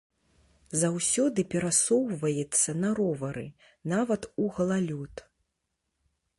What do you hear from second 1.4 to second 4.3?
перасоўваецца на ровары, нават